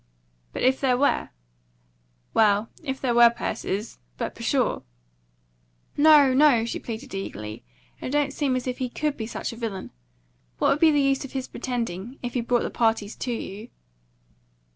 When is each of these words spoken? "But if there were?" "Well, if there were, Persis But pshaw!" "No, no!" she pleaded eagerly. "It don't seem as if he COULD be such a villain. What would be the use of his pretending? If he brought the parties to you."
"But 0.51 0.63
if 0.63 0.81
there 0.81 0.97
were?" 0.97 1.29
"Well, 2.33 2.71
if 2.83 2.99
there 2.99 3.13
were, 3.13 3.29
Persis 3.29 3.99
But 4.17 4.33
pshaw!" 4.33 4.81
"No, 5.95 6.33
no!" 6.33 6.65
she 6.65 6.79
pleaded 6.79 7.13
eagerly. 7.13 7.63
"It 8.01 8.09
don't 8.09 8.33
seem 8.33 8.55
as 8.55 8.65
if 8.65 8.79
he 8.79 8.89
COULD 8.89 9.15
be 9.15 9.27
such 9.27 9.53
a 9.53 9.57
villain. 9.57 9.91
What 10.57 10.69
would 10.69 10.79
be 10.79 10.89
the 10.89 10.99
use 10.99 11.23
of 11.23 11.33
his 11.33 11.47
pretending? 11.47 12.17
If 12.23 12.33
he 12.33 12.41
brought 12.41 12.63
the 12.63 12.71
parties 12.71 13.15
to 13.17 13.31
you." 13.31 13.69